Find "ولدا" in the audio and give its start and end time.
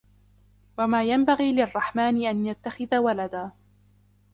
2.97-3.51